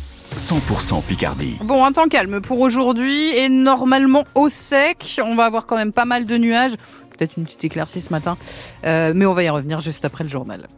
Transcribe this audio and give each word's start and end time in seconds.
100% 0.00 1.02
Picardie. 1.02 1.56
Bon, 1.62 1.82
un 1.84 1.90
temps 1.90 2.08
calme 2.08 2.42
pour 2.42 2.60
aujourd'hui 2.60 3.34
et 3.34 3.48
normalement 3.48 4.24
au 4.34 4.50
sec. 4.50 5.18
On 5.24 5.34
va 5.34 5.46
avoir 5.46 5.66
quand 5.66 5.76
même 5.76 5.92
pas 5.92 6.04
mal 6.04 6.26
de 6.26 6.36
nuages. 6.36 6.74
Peut-être 7.16 7.38
une 7.38 7.44
petite 7.44 7.64
éclaircie 7.64 8.02
ce 8.02 8.10
matin. 8.10 8.36
Euh, 8.84 9.12
mais 9.14 9.24
on 9.24 9.32
va 9.32 9.42
y 9.42 9.48
revenir 9.48 9.80
juste 9.80 10.04
après 10.04 10.24
le 10.24 10.30
journal. 10.30 10.68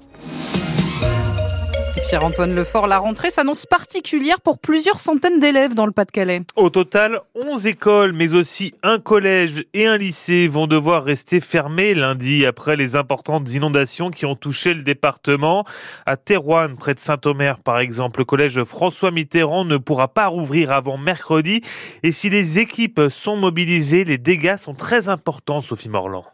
Pierre-Antoine 2.09 2.55
Lefort, 2.55 2.87
la 2.87 2.97
rentrée 2.97 3.31
s'annonce 3.31 3.67
particulière 3.67 4.41
pour 4.41 4.59
plusieurs 4.59 4.99
centaines 4.99 5.41
d'élèves 5.41 5.75
dans 5.75 5.85
le 5.85 5.93
Pas-de-Calais. 5.93 6.41
Au 6.57 6.71
total, 6.71 7.21
11 7.35 7.67
écoles, 7.67 8.15
mais 8.15 8.33
aussi 8.33 8.73
un 8.83 8.99
collège 8.99 9.67
et 9.75 9.85
un 9.85 9.99
lycée 9.99 10.49
vont 10.49 10.67
devoir 10.67 11.05
rester 11.05 11.39
fermés 11.39 11.93
lundi 11.93 12.47
après 12.47 12.77
les 12.77 12.97
importantes 12.97 13.53
inondations 13.53 14.11
qui 14.11 14.25
ont 14.25 14.37
touché 14.37 14.73
le 14.73 14.85
département. 14.85 15.67
À 16.07 16.17
Terouane, 16.17 16.79
près 16.79 16.95
de 16.95 16.99
Saint-Omer, 16.99 17.59
par 17.59 17.79
exemple, 17.79 18.21
le 18.21 18.25
collège 18.25 18.65
François 18.65 19.11
Mitterrand 19.11 19.67
ne 19.67 19.77
pourra 19.77 20.09
pas 20.09 20.29
rouvrir 20.29 20.73
avant 20.73 20.97
mercredi. 20.97 21.61
Et 22.03 22.13
si 22.13 22.31
les 22.31 22.59
équipes 22.59 23.03
sont 23.11 23.37
mobilisées, 23.37 24.05
les 24.05 24.17
dégâts 24.17 24.57
sont 24.57 24.73
très 24.73 25.11
importants, 25.11 25.61
Sophie 25.61 25.91
Morland. 25.91 26.25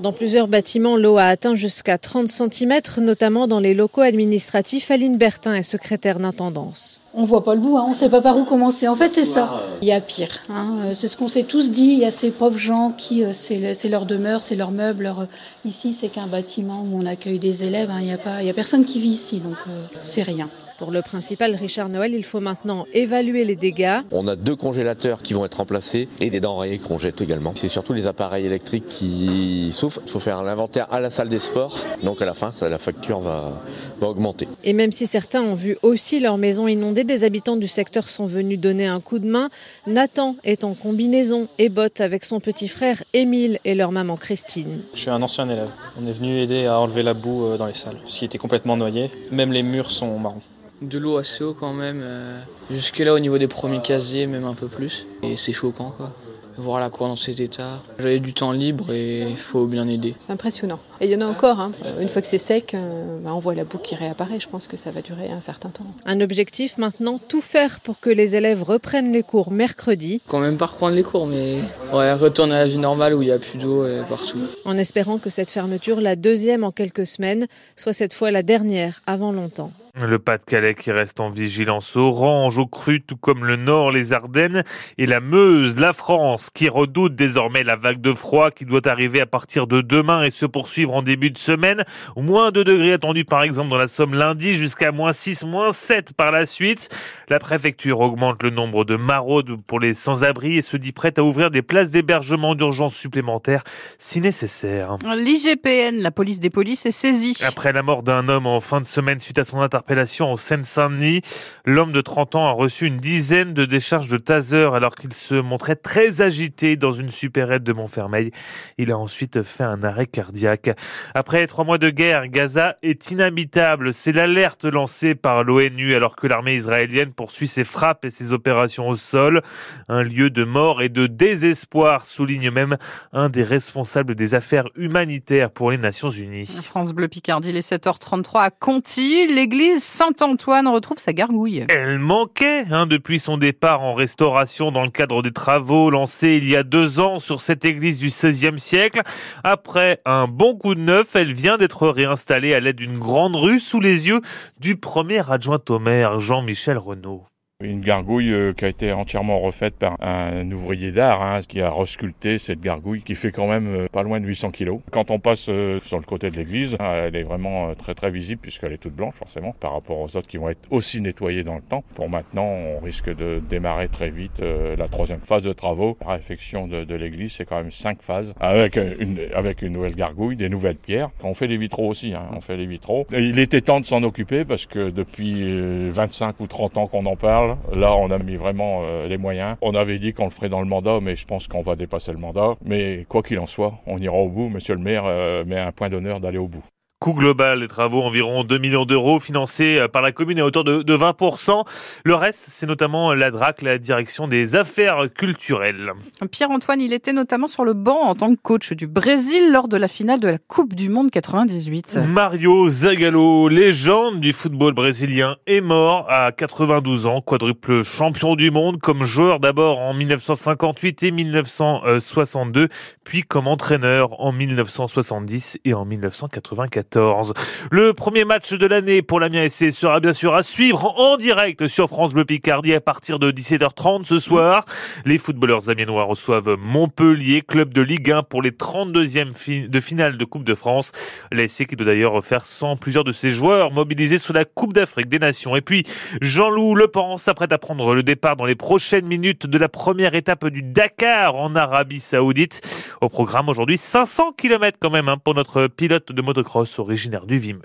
Dans 0.00 0.12
plusieurs 0.12 0.48
bâtiments, 0.48 0.96
l'eau 0.96 1.18
a 1.18 1.26
atteint 1.26 1.54
jusqu'à 1.54 1.98
30 1.98 2.26
cm, 2.26 2.80
notamment 2.98 3.46
dans 3.46 3.60
les 3.60 3.74
locaux 3.74 4.00
administratifs. 4.00 4.90
Aline 4.90 5.16
Bertin 5.16 5.54
est 5.54 5.62
secrétaire 5.62 6.18
d'intendance. 6.18 7.00
On 7.14 7.24
voit 7.24 7.44
pas 7.44 7.54
le 7.54 7.60
bout, 7.60 7.76
hein. 7.76 7.84
on 7.86 7.90
ne 7.90 7.94
sait 7.94 8.08
pas 8.08 8.22
par 8.22 8.38
où 8.38 8.44
commencer. 8.44 8.88
En 8.88 8.96
fait, 8.96 9.12
c'est 9.12 9.26
ça. 9.26 9.60
Il 9.82 9.88
y 9.88 9.92
a 9.92 10.00
pire. 10.00 10.40
Hein. 10.48 10.78
Euh, 10.84 10.94
c'est 10.94 11.08
ce 11.08 11.16
qu'on 11.16 11.28
s'est 11.28 11.42
tous 11.42 11.70
dit. 11.70 11.92
Il 11.92 11.98
y 11.98 12.06
a 12.06 12.10
ces 12.10 12.30
pauvres 12.30 12.58
gens 12.58 12.92
qui, 12.96 13.22
euh, 13.22 13.32
c'est 13.34 13.88
leur 13.88 14.06
demeure, 14.06 14.42
c'est 14.42 14.56
leur 14.56 14.70
meuble. 14.70 15.06
Euh, 15.06 15.26
ici, 15.66 15.92
c'est 15.92 16.08
qu'un 16.08 16.26
bâtiment 16.26 16.86
où 16.90 16.98
on 16.98 17.04
accueille 17.04 17.38
des 17.38 17.64
élèves. 17.64 17.90
Hein. 17.90 18.00
Il 18.00 18.06
n'y 18.06 18.12
a, 18.12 18.18
pas, 18.18 18.40
il 18.40 18.46
y 18.46 18.50
a 18.50 18.54
personne 18.54 18.84
qui 18.84 18.98
vit 18.98 19.10
ici, 19.10 19.38
donc 19.40 19.56
c'est 20.04 20.22
rien. 20.22 20.48
Pour 20.82 20.90
le 20.90 21.00
principal 21.00 21.54
Richard 21.54 21.88
Noël, 21.88 22.12
il 22.12 22.24
faut 22.24 22.40
maintenant 22.40 22.86
évaluer 22.92 23.44
les 23.44 23.54
dégâts. 23.54 24.00
On 24.10 24.26
a 24.26 24.34
deux 24.34 24.56
congélateurs 24.56 25.22
qui 25.22 25.32
vont 25.32 25.44
être 25.44 25.58
remplacés 25.58 26.08
et 26.20 26.28
des 26.28 26.40
denrées 26.40 26.78
qu'on 26.78 26.98
jette 26.98 27.20
également. 27.20 27.52
C'est 27.54 27.68
surtout 27.68 27.92
les 27.92 28.08
appareils 28.08 28.46
électriques 28.46 28.88
qui 28.88 29.70
souffrent. 29.70 30.00
Il 30.04 30.10
faut 30.10 30.18
faire 30.18 30.42
l'inventaire 30.42 30.92
à 30.92 30.98
la 30.98 31.08
salle 31.08 31.28
des 31.28 31.38
sports. 31.38 31.86
Donc 32.02 32.20
à 32.20 32.24
la 32.24 32.34
fin, 32.34 32.50
ça, 32.50 32.68
la 32.68 32.78
facture 32.78 33.20
va, 33.20 33.62
va 34.00 34.08
augmenter. 34.08 34.48
Et 34.64 34.72
même 34.72 34.90
si 34.90 35.06
certains 35.06 35.42
ont 35.42 35.54
vu 35.54 35.76
aussi 35.82 36.18
leur 36.18 36.36
maison 36.36 36.66
inondée, 36.66 37.04
des 37.04 37.22
habitants 37.22 37.54
du 37.54 37.68
secteur 37.68 38.08
sont 38.08 38.26
venus 38.26 38.58
donner 38.58 38.86
un 38.88 38.98
coup 38.98 39.20
de 39.20 39.28
main. 39.28 39.50
Nathan 39.86 40.34
est 40.42 40.64
en 40.64 40.74
combinaison 40.74 41.46
et 41.60 41.68
botte 41.68 42.00
avec 42.00 42.24
son 42.24 42.40
petit 42.40 42.66
frère 42.66 43.04
Émile 43.12 43.60
et 43.64 43.76
leur 43.76 43.92
maman 43.92 44.16
Christine. 44.16 44.80
Je 44.94 44.98
suis 45.02 45.10
un 45.10 45.22
ancien 45.22 45.48
élève. 45.48 45.70
On 46.02 46.08
est 46.08 46.12
venu 46.12 46.40
aider 46.40 46.66
à 46.66 46.80
enlever 46.80 47.04
la 47.04 47.14
boue 47.14 47.44
euh, 47.44 47.56
dans 47.56 47.66
les 47.66 47.74
salles, 47.74 47.98
ce 48.04 48.18
qui 48.18 48.24
était 48.24 48.38
complètement 48.38 48.76
noyé. 48.76 49.12
Même 49.30 49.52
les 49.52 49.62
murs 49.62 49.92
sont 49.92 50.18
marrons 50.18 50.42
de 50.82 50.98
l'eau 50.98 51.16
assez 51.16 51.44
haut 51.44 51.54
quand 51.54 51.72
même. 51.72 52.00
Euh, 52.02 52.40
jusque 52.70 52.98
là 52.98 53.14
au 53.14 53.18
niveau 53.18 53.38
des 53.38 53.48
premiers 53.48 53.82
casiers, 53.82 54.26
même 54.26 54.44
un 54.44 54.54
peu 54.54 54.68
plus. 54.68 55.06
Et 55.22 55.36
c'est 55.36 55.52
choquant 55.52 55.92
quoi. 55.96 56.12
Voir 56.58 56.80
la 56.80 56.90
cour 56.90 57.08
dans 57.08 57.16
cet 57.16 57.40
état. 57.40 57.82
J'avais 57.98 58.20
du 58.20 58.34
temps 58.34 58.52
libre 58.52 58.92
et 58.92 59.22
il 59.22 59.38
faut 59.38 59.64
bien 59.64 59.88
aider. 59.88 60.14
C'est 60.20 60.32
impressionnant. 60.34 60.80
Et 61.00 61.06
il 61.06 61.10
y 61.10 61.16
en 61.16 61.22
a 61.22 61.26
encore. 61.26 61.58
Hein. 61.60 61.72
Une 61.98 62.10
fois 62.10 62.20
que 62.20 62.28
c'est 62.28 62.36
sec, 62.36 62.74
euh, 62.74 63.18
bah, 63.20 63.34
on 63.34 63.38
voit 63.38 63.54
la 63.54 63.64
boue 63.64 63.78
qui 63.78 63.94
réapparaît. 63.94 64.38
Je 64.38 64.48
pense 64.48 64.68
que 64.68 64.76
ça 64.76 64.90
va 64.90 65.00
durer 65.00 65.30
un 65.30 65.40
certain 65.40 65.70
temps. 65.70 65.86
Un 66.04 66.20
objectif 66.20 66.76
maintenant, 66.76 67.18
tout 67.26 67.40
faire 67.40 67.80
pour 67.80 68.00
que 68.00 68.10
les 68.10 68.36
élèves 68.36 68.62
reprennent 68.62 69.12
les 69.12 69.22
cours 69.22 69.50
mercredi. 69.50 70.20
Quand 70.28 70.40
même 70.40 70.58
pas 70.58 70.66
reprendre 70.66 70.94
les 70.94 71.02
cours, 71.02 71.26
mais 71.26 71.60
ouais, 71.94 72.12
retourner 72.12 72.54
à 72.54 72.58
la 72.58 72.66
vie 72.66 72.76
normale 72.76 73.14
où 73.14 73.22
il 73.22 73.26
n'y 73.26 73.32
a 73.32 73.38
plus 73.38 73.58
d'eau 73.58 73.86
partout. 74.10 74.38
En 74.66 74.76
espérant 74.76 75.16
que 75.16 75.30
cette 75.30 75.50
fermeture, 75.50 76.02
la 76.02 76.16
deuxième 76.16 76.64
en 76.64 76.70
quelques 76.70 77.06
semaines, 77.06 77.46
soit 77.76 77.94
cette 77.94 78.12
fois 78.12 78.30
la 78.30 78.42
dernière 78.42 79.00
avant 79.06 79.32
longtemps. 79.32 79.72
Le 80.00 80.18
Pas-de-Calais 80.18 80.74
qui 80.74 80.90
reste 80.90 81.20
en 81.20 81.28
vigilance 81.28 81.96
orange 81.96 82.56
au 82.56 82.66
cru, 82.66 83.02
tout 83.02 83.18
comme 83.18 83.44
le 83.44 83.56
Nord, 83.56 83.90
les 83.90 84.14
Ardennes 84.14 84.64
et 84.96 85.04
la 85.04 85.20
Meuse, 85.20 85.78
la 85.78 85.92
France 85.92 86.48
qui 86.48 86.70
redoute 86.70 87.14
désormais 87.14 87.62
la 87.62 87.76
vague 87.76 88.00
de 88.00 88.14
froid 88.14 88.50
qui 88.50 88.64
doit 88.64 88.88
arriver 88.88 89.20
à 89.20 89.26
partir 89.26 89.66
de 89.66 89.82
demain 89.82 90.22
et 90.22 90.30
se 90.30 90.46
poursuivre 90.46 90.94
en 90.94 91.02
début 91.02 91.30
de 91.30 91.36
semaine. 91.36 91.84
Moins 92.16 92.52
2 92.52 92.64
degrés 92.64 92.94
attendus 92.94 93.26
par 93.26 93.42
exemple 93.42 93.68
dans 93.68 93.76
la 93.76 93.86
Somme 93.86 94.14
lundi 94.14 94.54
jusqu'à 94.54 94.92
moins 94.92 95.12
6, 95.12 95.44
moins 95.44 95.72
7 95.72 96.14
par 96.14 96.30
la 96.30 96.46
suite. 96.46 96.88
La 97.28 97.38
préfecture 97.38 98.00
augmente 98.00 98.42
le 98.42 98.48
nombre 98.48 98.86
de 98.86 98.96
maraudes 98.96 99.60
pour 99.66 99.78
les 99.78 99.92
sans-abri 99.92 100.56
et 100.56 100.62
se 100.62 100.78
dit 100.78 100.92
prête 100.92 101.18
à 101.18 101.22
ouvrir 101.22 101.50
des 101.50 101.60
places 101.60 101.90
d'hébergement 101.90 102.54
d'urgence 102.54 102.94
supplémentaires 102.94 103.62
si 103.98 104.22
nécessaire. 104.22 104.96
L'IGPN, 105.04 106.00
la 106.00 106.10
police 106.10 106.40
des 106.40 106.48
polices, 106.48 106.86
est 106.86 106.92
saisie. 106.92 107.36
Après 107.46 107.74
la 107.74 107.82
mort 107.82 108.02
d'un 108.02 108.30
homme 108.30 108.46
en 108.46 108.60
fin 108.60 108.80
de 108.80 108.86
semaine 108.86 109.20
suite 109.20 109.38
à 109.38 109.44
son 109.44 109.60
interpellation 109.60 109.81
interpellation 109.82 110.32
au 110.32 110.36
Seine-Saint-Denis. 110.36 111.22
L'homme 111.64 111.90
de 111.90 112.00
30 112.00 112.36
ans 112.36 112.46
a 112.46 112.52
reçu 112.52 112.86
une 112.86 112.98
dizaine 112.98 113.52
de 113.52 113.64
décharges 113.64 114.06
de 114.06 114.16
taser 114.16 114.70
alors 114.72 114.94
qu'il 114.94 115.12
se 115.12 115.34
montrait 115.34 115.74
très 115.74 116.20
agité 116.20 116.76
dans 116.76 116.92
une 116.92 117.10
supérette 117.10 117.64
de 117.64 117.72
Montfermeil. 117.72 118.30
Il 118.78 118.92
a 118.92 118.98
ensuite 118.98 119.42
fait 119.42 119.64
un 119.64 119.82
arrêt 119.82 120.06
cardiaque. 120.06 120.70
Après 121.14 121.44
trois 121.48 121.64
mois 121.64 121.78
de 121.78 121.90
guerre, 121.90 122.28
Gaza 122.28 122.76
est 122.82 123.10
inhabitable. 123.10 123.92
C'est 123.92 124.12
l'alerte 124.12 124.64
lancée 124.64 125.16
par 125.16 125.42
l'ONU 125.42 125.96
alors 125.96 126.14
que 126.14 126.28
l'armée 126.28 126.54
israélienne 126.54 127.12
poursuit 127.12 127.48
ses 127.48 127.64
frappes 127.64 128.04
et 128.04 128.10
ses 128.10 128.32
opérations 128.32 128.88
au 128.88 128.94
sol. 128.94 129.42
Un 129.88 130.04
lieu 130.04 130.30
de 130.30 130.44
mort 130.44 130.80
et 130.80 130.90
de 130.90 131.08
désespoir, 131.08 132.04
souligne 132.04 132.52
même 132.52 132.76
un 133.12 133.28
des 133.28 133.42
responsables 133.42 134.14
des 134.14 134.36
affaires 134.36 134.68
humanitaires 134.76 135.50
pour 135.50 135.72
les 135.72 135.78
Nations 135.78 136.10
Unies. 136.10 136.46
France 136.46 136.92
Bleu 136.92 137.08
Picardie, 137.08 137.50
les 137.50 137.62
7h33 137.62 138.42
à 138.42 138.50
Conti. 138.50 139.26
L'église 139.26 139.71
Saint-Antoine 139.78 140.68
retrouve 140.68 140.98
sa 140.98 141.12
gargouille. 141.12 141.64
Elle 141.68 141.98
manquait 141.98 142.64
hein, 142.70 142.86
depuis 142.86 143.18
son 143.18 143.38
départ 143.38 143.82
en 143.82 143.94
restauration 143.94 144.70
dans 144.72 144.82
le 144.82 144.90
cadre 144.90 145.22
des 145.22 145.32
travaux 145.32 145.90
lancés 145.90 146.38
il 146.42 146.48
y 146.48 146.56
a 146.56 146.62
deux 146.62 147.00
ans 147.00 147.18
sur 147.18 147.40
cette 147.40 147.64
église 147.64 147.98
du 147.98 148.08
XVIe 148.08 148.58
siècle. 148.58 149.02
Après 149.44 150.00
un 150.04 150.26
bon 150.26 150.56
coup 150.56 150.74
de 150.74 150.80
neuf, 150.80 151.16
elle 151.16 151.32
vient 151.32 151.56
d'être 151.56 151.88
réinstallée 151.88 152.54
à 152.54 152.60
l'aide 152.60 152.76
d'une 152.76 152.98
grande 152.98 153.36
rue 153.36 153.58
sous 153.58 153.80
les 153.80 154.08
yeux 154.08 154.20
du 154.60 154.76
premier 154.76 155.30
adjoint 155.30 155.62
au 155.68 155.78
maire, 155.78 156.20
Jean-Michel 156.20 156.78
Renaud. 156.78 157.24
Une 157.62 157.80
gargouille 157.80 158.32
euh, 158.32 158.52
qui 158.52 158.64
a 158.64 158.68
été 158.68 158.92
entièrement 158.92 159.38
refaite 159.38 159.74
par 159.74 159.96
un 160.00 160.50
ouvrier 160.50 160.90
d'art 160.90 161.22
hein, 161.22 161.40
qui 161.46 161.60
a 161.60 161.70
resculpté 161.70 162.38
cette 162.38 162.60
gargouille 162.60 163.02
qui 163.02 163.14
fait 163.14 163.30
quand 163.30 163.46
même 163.46 163.66
euh, 163.68 163.86
pas 163.90 164.02
loin 164.02 164.18
de 164.18 164.26
800 164.26 164.50
kilos. 164.50 164.80
Quand 164.90 165.12
on 165.12 165.20
passe 165.20 165.46
euh, 165.48 165.78
sur 165.80 165.98
le 165.98 166.04
côté 166.04 166.30
de 166.30 166.36
l'église, 166.36 166.76
elle 166.80 167.14
est 167.14 167.22
vraiment 167.22 167.72
très 167.74 167.94
très 167.94 168.10
visible 168.10 168.40
puisqu'elle 168.40 168.72
est 168.72 168.78
toute 168.78 168.94
blanche 168.94 169.14
forcément 169.14 169.54
par 169.60 169.74
rapport 169.74 170.00
aux 170.00 170.16
autres 170.16 170.26
qui 170.26 170.38
vont 170.38 170.48
être 170.48 170.60
aussi 170.70 171.00
nettoyées 171.00 171.44
dans 171.44 171.54
le 171.54 171.62
temps. 171.62 171.84
Pour 171.94 172.08
maintenant, 172.08 172.46
on 172.46 172.80
risque 172.80 173.14
de 173.14 173.40
démarrer 173.48 173.88
très 173.88 174.10
vite 174.10 174.42
la 174.42 174.88
troisième 174.88 175.20
phase 175.20 175.42
de 175.42 175.52
travaux. 175.52 175.96
La 176.04 176.14
réfection 176.14 176.66
de, 176.66 176.94
l'église, 176.94 177.32
c'est 177.32 177.44
quand 177.44 177.56
même 177.56 177.70
cinq 177.70 178.02
phases 178.02 178.34
avec 178.40 178.76
une, 178.76 179.18
avec 179.34 179.62
une 179.62 179.72
nouvelle 179.72 179.94
gargouille, 179.94 180.36
des 180.36 180.48
nouvelles 180.48 180.76
pierres. 180.76 181.10
On 181.22 181.34
fait 181.34 181.46
les 181.46 181.56
vitraux 181.56 181.88
aussi, 181.88 182.14
hein, 182.14 182.28
on 182.34 182.40
fait 182.40 182.56
les 182.56 182.66
vitraux. 182.66 183.06
Il 183.12 183.38
était 183.38 183.60
temps 183.60 183.80
de 183.80 183.86
s'en 183.86 184.02
occuper 184.02 184.44
parce 184.44 184.66
que 184.66 184.90
depuis 184.90 185.90
25 185.90 186.40
ou 186.40 186.46
30 186.46 186.78
ans 186.78 186.86
qu'on 186.86 187.06
en 187.06 187.16
parle, 187.16 187.51
Là, 187.72 187.94
on 187.94 188.10
a 188.10 188.18
mis 188.18 188.36
vraiment 188.36 188.82
euh, 188.82 189.06
les 189.06 189.18
moyens. 189.18 189.56
On 189.62 189.74
avait 189.74 189.98
dit 189.98 190.12
qu'on 190.12 190.24
le 190.24 190.30
ferait 190.30 190.48
dans 190.48 190.60
le 190.60 190.66
mandat, 190.66 191.00
mais 191.00 191.16
je 191.16 191.26
pense 191.26 191.48
qu'on 191.48 191.62
va 191.62 191.76
dépasser 191.76 192.12
le 192.12 192.18
mandat. 192.18 192.54
Mais 192.64 193.06
quoi 193.08 193.22
qu'il 193.22 193.38
en 193.38 193.46
soit, 193.46 193.74
on 193.86 193.98
ira 193.98 194.16
au 194.16 194.28
bout. 194.28 194.48
Monsieur 194.48 194.74
le 194.74 194.80
maire 194.80 195.04
euh, 195.06 195.44
met 195.44 195.58
un 195.58 195.72
point 195.72 195.88
d'honneur 195.88 196.20
d'aller 196.20 196.38
au 196.38 196.48
bout. 196.48 196.64
Coût 197.02 197.14
global 197.14 197.58
des 197.58 197.66
travaux, 197.66 198.00
environ 198.02 198.44
2 198.44 198.58
millions 198.58 198.84
d'euros 198.84 199.18
financés 199.18 199.76
euh, 199.76 199.88
par 199.88 200.02
la 200.02 200.12
commune 200.12 200.38
à 200.38 200.44
hauteur 200.44 200.62
de, 200.62 200.84
20%. 200.84 201.64
Le 202.04 202.14
reste, 202.14 202.44
c'est 202.46 202.64
notamment 202.64 203.12
la 203.12 203.32
DRAC, 203.32 203.62
la 203.62 203.78
direction 203.78 204.28
des 204.28 204.54
affaires 204.54 205.12
culturelles. 205.12 205.90
Pierre-Antoine, 206.30 206.80
il 206.80 206.92
était 206.92 207.12
notamment 207.12 207.48
sur 207.48 207.64
le 207.64 207.72
banc 207.72 207.98
en 208.02 208.14
tant 208.14 208.32
que 208.32 208.40
coach 208.40 208.72
du 208.74 208.86
Brésil 208.86 209.50
lors 209.50 209.66
de 209.66 209.76
la 209.76 209.88
finale 209.88 210.20
de 210.20 210.28
la 210.28 210.38
Coupe 210.38 210.74
du 210.74 210.90
Monde 210.90 211.10
98. 211.10 211.98
Mario 212.06 212.68
Zagallo, 212.68 213.48
légende 213.48 214.20
du 214.20 214.32
football 214.32 214.72
brésilien, 214.72 215.38
est 215.48 215.60
mort 215.60 216.06
à 216.08 216.30
92 216.30 217.06
ans, 217.06 217.20
quadruple 217.20 217.82
champion 217.82 218.36
du 218.36 218.52
monde 218.52 218.78
comme 218.80 219.02
joueur 219.02 219.40
d'abord 219.40 219.80
en 219.80 219.92
1958 219.92 221.02
et 221.02 221.10
1962, 221.10 222.68
puis 223.02 223.22
comme 223.22 223.48
entraîneur 223.48 224.20
en 224.20 224.30
1970 224.30 225.58
et 225.64 225.74
en 225.74 225.84
1994. 225.84 226.91
Le 226.94 227.92
premier 227.92 228.24
match 228.24 228.52
de 228.52 228.66
l'année 228.66 229.00
pour 229.00 229.18
l'Amiens 229.18 229.48
SC 229.48 229.72
sera 229.72 229.98
bien 230.00 230.12
sûr 230.12 230.34
à 230.34 230.42
suivre 230.42 230.98
en 230.98 231.16
direct 231.16 231.66
sur 231.66 231.88
France 231.88 232.12
Bleu 232.12 232.24
Picardie 232.24 232.74
à 232.74 232.80
partir 232.80 233.18
de 233.18 233.30
17h30 233.30 234.04
ce 234.04 234.18
soir. 234.18 234.64
Les 235.06 235.16
footballeurs 235.16 235.70
amiénois 235.70 236.04
reçoivent 236.04 236.56
Montpellier, 236.58 237.42
club 237.42 237.72
de 237.72 237.80
Ligue 237.80 238.10
1 238.10 238.24
pour 238.24 238.42
les 238.42 238.50
32e 238.50 239.68
de 239.68 239.80
finale 239.80 240.18
de 240.18 240.24
Coupe 240.24 240.44
de 240.44 240.54
France. 240.54 240.92
L'ASC 241.30 241.66
qui 241.66 241.76
doit 241.76 241.86
d'ailleurs 241.86 242.22
faire 242.22 242.44
sans 242.44 242.76
plusieurs 242.76 243.04
de 243.04 243.12
ses 243.12 243.30
joueurs 243.30 243.70
mobilisés 243.70 244.18
sur 244.18 244.34
la 244.34 244.44
Coupe 244.44 244.74
d'Afrique 244.74 245.08
des 245.08 245.18
Nations. 245.18 245.56
Et 245.56 245.62
puis 245.62 245.84
Jean-Loup 246.20 246.74
Le 246.74 246.88
Pen 246.88 247.16
s'apprête 247.16 247.52
à 247.52 247.58
prendre 247.58 247.94
le 247.94 248.02
départ 248.02 248.36
dans 248.36 248.44
les 248.44 248.54
prochaines 248.56 249.06
minutes 249.06 249.46
de 249.46 249.56
la 249.56 249.70
première 249.70 250.14
étape 250.14 250.46
du 250.48 250.62
Dakar 250.62 251.36
en 251.36 251.54
Arabie 251.54 252.00
Saoudite. 252.00 252.60
Au 253.00 253.08
programme 253.08 253.48
aujourd'hui 253.48 253.78
500 253.78 254.32
km 254.36 254.76
quand 254.80 254.90
même 254.90 255.08
hein, 255.08 255.16
pour 255.16 255.34
notre 255.34 255.68
pilote 255.68 256.12
de 256.12 256.22
motocross 256.22 256.81
originaire 256.82 257.26
du 257.26 257.38
Vimeux. 257.38 257.62